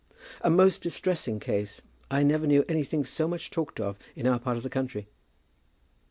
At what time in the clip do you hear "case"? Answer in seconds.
1.39-1.83